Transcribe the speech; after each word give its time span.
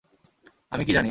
আমি 0.71 0.83
কী 0.85 0.91
জানি! 0.91 0.99